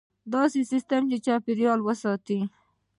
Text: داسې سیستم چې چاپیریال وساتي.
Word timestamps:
داسې 0.33 0.59
سیستم 0.71 1.01
چې 1.11 1.17
چاپیریال 1.25 1.79
وساتي. 1.83 2.39